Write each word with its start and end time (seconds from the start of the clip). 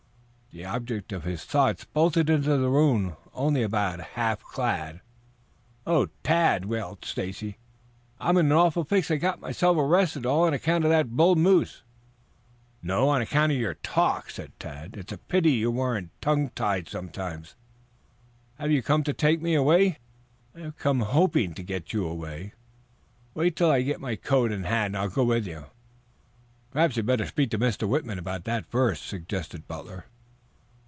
The 0.53 0.65
object 0.65 1.13
of 1.13 1.23
his 1.23 1.45
thoughts 1.45 1.85
bolted 1.85 2.29
into 2.29 2.57
the 2.57 2.67
room 2.67 3.15
only 3.33 3.63
about 3.63 4.01
half 4.01 4.43
clad. 4.43 4.99
"Oh, 5.87 6.09
Tad!" 6.23 6.65
wailed 6.65 7.05
Stacy. 7.05 7.57
"I'm 8.19 8.35
in 8.35 8.47
an 8.47 8.51
awful 8.51 8.83
fix! 8.83 9.09
I've 9.09 9.21
got 9.21 9.39
myself 9.39 9.77
arrested, 9.77 10.25
all 10.25 10.43
on 10.43 10.53
account 10.53 10.83
of 10.83 10.89
that 10.89 11.11
bull 11.11 11.37
moose." 11.37 11.83
"No. 12.83 13.07
On 13.07 13.21
account 13.21 13.53
of 13.53 13.57
your 13.59 13.75
talk. 13.75 14.29
It's 14.37 15.11
a 15.13 15.17
pity 15.17 15.53
you 15.53 15.79
aren't 15.79 16.11
tongue 16.21 16.49
tied 16.49 16.89
sometimes." 16.89 17.55
"Have 18.59 18.71
you 18.71 18.83
come 18.83 19.05
to 19.05 19.13
take 19.13 19.41
me 19.41 19.55
away?" 19.55 19.99
"I 20.53 20.59
have 20.59 20.77
come 20.77 20.99
hoping 20.99 21.53
to 21.53 21.63
get 21.63 21.93
you 21.93 22.05
away." 22.05 22.51
"Wait 23.33 23.55
till 23.55 23.71
I 23.71 23.83
get 23.83 24.01
my 24.01 24.17
coat 24.17 24.51
and 24.51 24.65
hat 24.65 24.87
and 24.87 24.97
I'll 24.97 25.07
go 25.09 25.23
with 25.23 25.47
you." 25.47 25.67
"Perhaps 26.71 26.97
you 26.97 27.03
had 27.03 27.07
better 27.07 27.25
speak 27.25 27.51
to 27.51 27.57
Mr. 27.57 27.87
Whitman 27.87 28.19
about 28.19 28.43
that 28.43 28.65
first," 28.65 29.03
suggested 29.05 29.65
Butler. 29.65 30.07